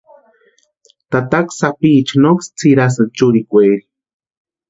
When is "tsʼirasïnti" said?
2.57-3.13